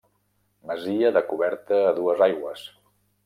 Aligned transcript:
Masia 0.69 1.11
de 1.17 1.21
coberta 1.33 1.79
a 1.89 1.93
dues 1.99 2.25
aigües. 2.29 2.65